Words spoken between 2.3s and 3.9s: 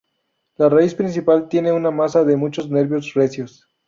muchos nervios, recios.